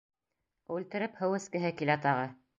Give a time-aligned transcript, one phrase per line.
[0.75, 2.27] Үлтереп һыу эскеһе килә тағы.